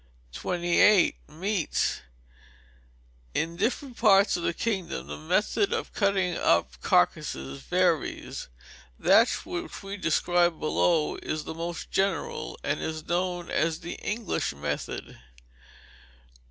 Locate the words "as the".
13.51-13.93